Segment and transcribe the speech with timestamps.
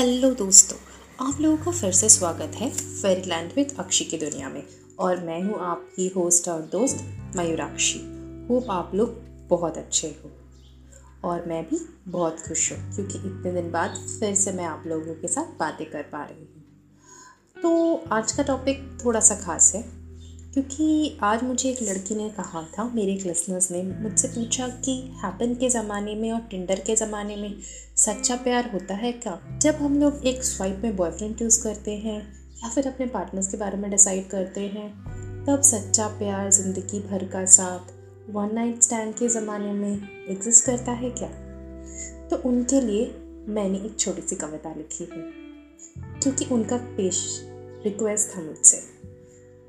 [0.00, 0.76] Hello दोस्तों,
[1.26, 4.62] आप लोगों का फिर से स्वागत है फेरीलैंड विद अक्षी की दुनिया में।
[4.98, 7.04] और मैं हूँ आपकी होस्ट और दोस्त
[7.36, 7.98] मयूराक्षी।
[8.50, 9.08] होप आप लोग
[9.48, 10.30] बहुत अच्छे हो।
[11.28, 13.90] और मैं भी बहुत खुश हूँ, क्योंकि इतने दिन बाद
[14.20, 16.64] फिर से मैं आप लोगों के साथ बातें कर पा रही हूँ।
[17.62, 19.99] तो आज का टॉपिक थोड़ा सा खास है।
[20.54, 24.92] क्योंकि आज मुझे एक लड़की ने कहा था, मेरे एक लिसनर्स ने, मुझसे पूछा कि
[25.24, 27.54] हैपन के ज़माने में और टिंडर के ज़माने में
[27.96, 29.58] सच्चा प्यार होता है क्या?
[29.62, 32.18] जब हम लोग एक स्वाइप में बॉयफ्रेंड चूज़ करते हैं
[32.64, 34.90] या फिर अपने पार्टनर्स के बारे में डिसाइड करते हैं,
[35.44, 37.92] तब सच्चा प्यार ज़िंदगी भर का साथ
[38.30, 41.28] वन नाइट स्टैंड के ज़माने में एग्जिस्ट करता है क्या?
[42.28, 43.06] तो उनके लिए
[43.48, 45.32] मैंने एक छोटी सी कविता लिखी है
[46.20, 47.40] क्योंकि उनका पेश
[47.84, 48.89] रिक्वेस्ट था मुझसे।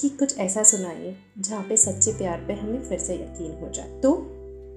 [0.00, 4.00] कि कुछ ऐसा सुनाइए जहाँ पे सच्चे प्यार पे हमें फिर से यकीन हो जाए।
[4.00, 4.12] तो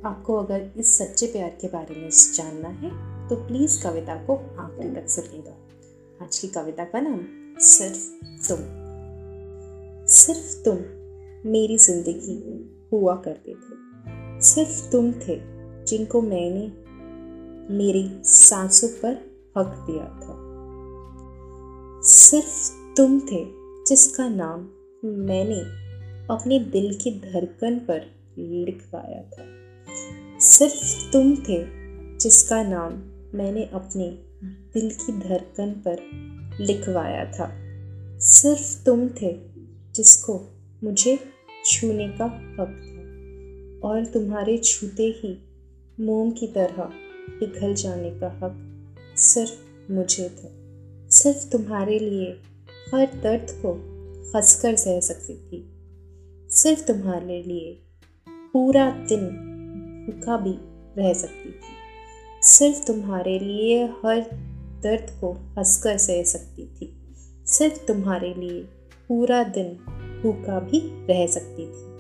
[0.06, 2.90] आपको अगर इस सच्चे प्यार के बारे में जानना है
[3.30, 5.56] तो प्लीज़ कविता को आखिरी तक सुनिएगा
[6.24, 7.20] आज की कविता का नाम
[7.60, 8.08] सिर्फ़
[8.48, 8.60] तुम।
[10.08, 10.78] सिर्फ़ तुम
[11.52, 15.40] मेरी ज़िंदगी हुआ करते थे। सिर्फ़ तुम थे
[15.86, 16.68] जिनको मैंने
[17.76, 19.14] मेरी सांसों पर
[19.58, 20.38] हक दिया था।
[22.10, 23.46] सिर्फ़ तुम थे
[23.88, 24.70] जिसका नाम
[25.06, 25.60] मैंने
[26.34, 28.02] अपने दिल की धड़कन पर
[28.38, 29.46] लिखवाया था।
[30.40, 31.66] सिर्फ़ तुम थे
[32.18, 32.94] जिसका नाम
[33.38, 34.10] मैंने अपने
[34.44, 35.98] दिल की धड़कन पर
[36.60, 37.58] लिखवाया था।
[38.20, 39.40] सिर्फ़ तुम थे
[39.96, 41.20] जिसको मुझे
[41.66, 45.38] छूने का हक था और तुम्हारे छूते ही
[46.00, 46.90] मोम की तरह
[47.40, 48.86] पिघल जाने का हक
[49.18, 50.50] सिर्फ़ मुझे था।
[51.10, 52.32] सिर्फ़ तुम्हारे लिए
[52.94, 53.91] हर दर्द को
[54.36, 55.68] हंसकर सह सकती थी।
[56.50, 57.80] सिर्फ़ तुम्हारे लिए
[58.54, 59.26] पूरा दिन
[60.06, 60.56] भूखा भी
[61.02, 61.82] रह सकती थी।
[62.44, 64.22] सिर्फ़ तुम्हारे लिए हर
[64.84, 67.16] दर्द को हंसकर सह सकती थी।
[67.46, 68.62] सिर्फ़ तुम्हारे लिए
[69.08, 69.74] पूरा दिन
[70.24, 71.92] भूखा भी रह सकती थी।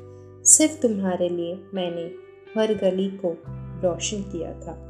[0.45, 2.11] सिर्फ़ तुम्हारे लिए मैंने
[2.59, 3.37] हर गली को
[3.81, 4.87] रोशन किया था।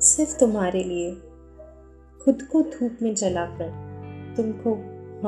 [0.00, 1.12] सिर्फ़ तुम्हारे लिए
[2.24, 3.92] खुद को धूप में जलाकर
[4.36, 4.74] तुमको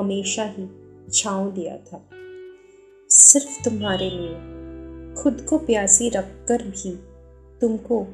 [0.01, 2.09] हमेशा ही छाँव दिया था।
[3.11, 4.35] सिर्फ़ तुम्हारे लिए,
[5.23, 6.97] खुद को प्यासी रखकर भी
[7.61, 8.07] तुमको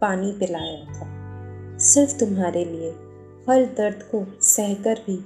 [0.00, 1.18] पानी पिलाया था।
[1.78, 2.90] सिर्फ़ तुम्हारे लिए,
[3.50, 5.16] हर दर्द को सहकर भी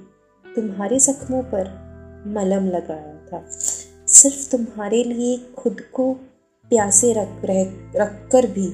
[0.55, 1.83] तुम्हारे जख्मों पर
[2.27, 3.45] मलम लगाया था।
[4.07, 6.13] सिर्फ़ तुम्हारे लिए, खुद को
[6.69, 7.63] प्यासे रख, रह
[7.95, 8.69] रख कर भी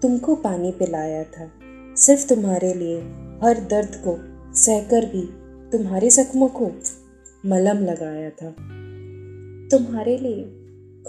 [0.00, 1.50] तुमको पानी पिलाया था।
[1.96, 3.00] सिर्फ़ तुम्हारे लिए,
[3.44, 5.22] हर दर्द को सहकर भी
[5.70, 6.70] तुम्हारे जख्मों को
[7.46, 8.50] मलम लगाया था।
[9.68, 10.42] तुम्हारे लिए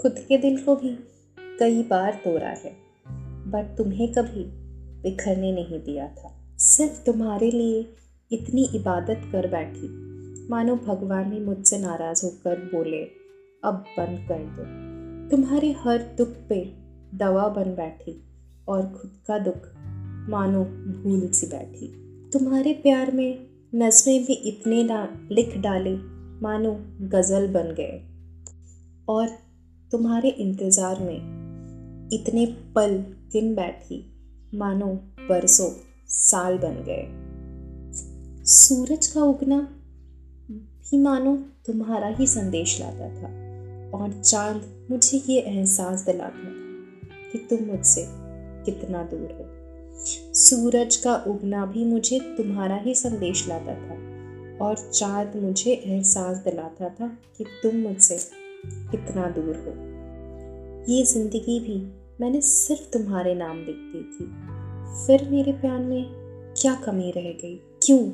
[0.02, 0.98] खुद के दिल को भी
[1.60, 2.76] कई बार तोड़ा है
[3.50, 4.44] बट तुम्हें कभी
[5.02, 7.94] बिखरने नहीं दिया था। सिर्फ़ तुम्हारे लिए
[8.32, 9.88] इतनी इबादत कर बैठी।
[10.48, 13.02] मानो भगवान ने मुझसे नाराज़ होकर बोले,
[13.64, 14.88] अब बंद कर दो।
[15.30, 16.72] तुम्हारे हर दुख पे
[17.14, 18.22] दवा बन बैठी
[18.68, 19.74] और खुद का दुख
[20.30, 20.64] मानो
[21.02, 21.86] भूल सी बैठी।
[22.32, 26.72] तुम्हारे प्यार में नज़रें भी इतने ना लिख डाले मानो
[27.08, 28.00] गज़ल बन गए।
[29.08, 29.28] और
[29.92, 32.98] तुम्हारे इंतज़ार में इतने पल
[33.32, 34.04] दिन बैठी
[34.54, 34.86] मानो
[35.28, 35.70] बरसों
[36.08, 39.60] साल बन गए। सूरज का उगना
[40.50, 43.28] भी मानो तुम्हारा ही संदेश लाता था
[43.98, 48.04] और चाँद मुझे ये एहसास दिलाता था कि तुम मुझसे
[48.64, 49.46] कितना दूर हो।
[50.34, 54.07] सूरज का उगना भी मुझे तुम्हारा ही संदेश लाता था
[54.60, 58.18] और चाँद मुझे एहसास दिलाता था कि तुम मुझसे
[58.66, 59.88] कितना दूर हो।
[60.92, 64.24] ये ज़िंदगी भी मैंने सिर्फ़ तुम्हारे नाम लिख दी थी।
[65.06, 66.04] फिर मेरे प्यार में
[66.60, 67.56] क्या कमी रह गई?
[67.56, 68.10] क्यों?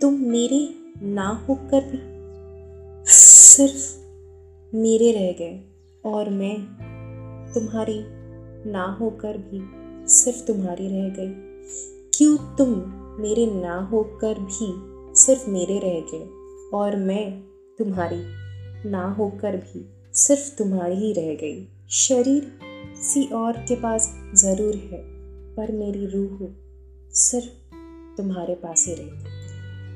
[0.00, 0.68] तुम मेरे
[1.02, 1.98] ना होकर भी
[3.12, 4.04] सिर्फ़
[4.76, 5.60] मेरे रह गए
[6.06, 6.56] और मैं
[7.54, 8.00] तुम्हारी
[8.70, 9.60] ना होकर भी
[10.08, 11.34] सिर्फ़ तुम्हारी रह गई।
[12.14, 12.68] क्यों तुम
[13.22, 14.93] मेरे ना होकर भी
[15.26, 16.26] सिर्फ़ मेरे रह गए
[16.74, 17.30] और मैं
[17.78, 18.22] तुम्हारी,
[18.86, 19.84] ना होकर भी
[20.16, 25.02] सिर्फ़ तुम्हारी ही रह गई। शरीर किसी और के पास ज़रूर है,
[25.56, 26.46] पर मेरी रूह
[27.10, 29.32] सिर्फ़ तुम्हारे पास ही रहेगी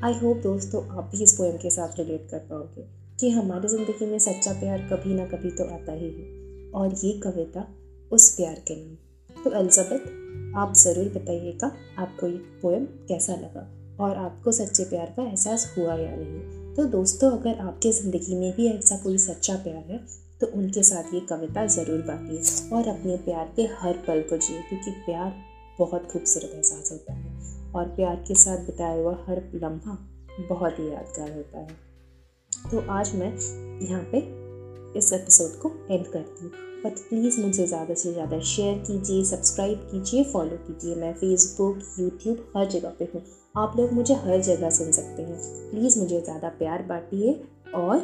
[0.05, 2.87] आई होप दोस्तों, आप भी इस पोएम के साथ रिलेट कर पाओगे
[3.21, 7.13] कि हमारी ज़िंदगी में सच्चा प्यार कभी ना कभी तो आता ही है, और ये
[7.21, 7.67] कविता
[8.13, 14.17] उस प्यार के नाम तो एलिजाबेथ आप ज़रूर बताइएगा आपको ये पोएम कैसा लगा। और
[14.17, 18.67] आपको सच्चे प्यार का एहसास हुआ या नहीं। तो दोस्तों, अगर आपके ज़िंदगी में भी
[18.69, 19.99] ऐसा कोई सच्चा प्यार है
[20.41, 24.61] तो उनके साथ ये कविता ज़रूर बांटिए और अपने प्यार के हर पल को जिए,
[24.63, 25.33] क्योंकि प्यार
[25.79, 29.97] बहुत खूबसूरत एहसास होता है और प्यार के साथ बिताया हुआ हर लम्हा
[30.41, 31.77] बहुत ही यादगार होता है।
[32.53, 33.33] तो आज मैं
[33.83, 34.19] यहाँ पे
[34.99, 36.51] इस एपिसोड को एंड करती हूँ।
[36.85, 42.47] बट प्लीज़ मुझे ज़्यादा से ज़्यादा शेयर कीजिए सब्सक्राइब कीजिए फॉलो कीजिए। मैं फेसबुक यूट्यूब
[42.57, 43.23] हर जगह पे हूँ।
[43.59, 45.39] आप लोग मुझे हर जगह सुन सकते हैं।
[45.71, 47.33] प्लीज़ मुझे ज़्यादा प्यार बांटिए
[47.75, 47.97] और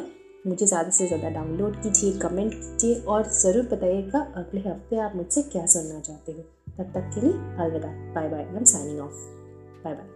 [0.47, 5.41] मुझे ज़्यादा से ज़्यादा डाउनलोड कीजिए, कमेंट कीजिए और ज़रूर बताइएगा अगले हफ़्ते आप मुझसे
[5.43, 6.41] क्या सुनना चाहते हो।
[6.77, 8.43] तब तक के लिए अलविदा। Bye bye.
[8.57, 9.13] I'm signing off
[9.83, 10.13] bye bye